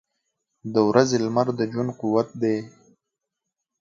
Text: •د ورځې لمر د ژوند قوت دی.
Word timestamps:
•د 0.73 0.75
ورځې 0.89 1.17
لمر 1.25 1.47
د 1.59 1.59
ژوند 1.71 1.91
قوت 1.99 2.29
دی. 2.41 2.57